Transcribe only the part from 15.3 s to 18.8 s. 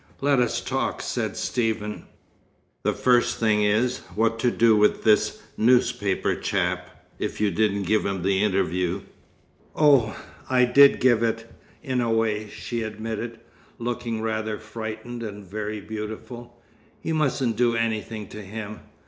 very beautiful. "You mustn't do anything to him.